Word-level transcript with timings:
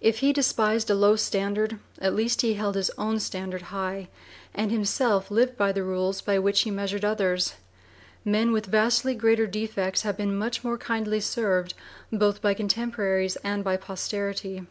If 0.00 0.20
he 0.20 0.32
despised 0.32 0.88
a 0.88 0.94
low 0.94 1.14
standard, 1.14 1.78
at 1.98 2.14
least 2.14 2.40
he 2.40 2.54
held 2.54 2.74
his 2.74 2.88
own 2.96 3.20
standard 3.20 3.60
high, 3.68 4.08
and 4.54 4.70
himself 4.72 5.30
lived 5.30 5.58
by 5.58 5.72
the 5.72 5.82
rules 5.82 6.22
by 6.22 6.38
which 6.38 6.62
he 6.62 6.70
measured 6.70 7.04
others. 7.04 7.56
Men 8.24 8.52
with 8.52 8.64
vastly 8.64 9.14
greater 9.14 9.46
defects 9.46 10.04
have 10.08 10.16
been 10.16 10.34
much 10.34 10.64
more 10.64 10.78
kindly 10.78 11.20
served 11.20 11.74
both 12.10 12.40
by 12.40 12.54
contemporaries 12.54 13.36
and 13.44 13.62
by 13.62 13.76
posterity. 13.76 14.64